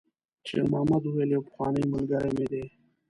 [0.47, 2.63] شېرمحمد وویل: «یو پخوانی ملګری مې دی.»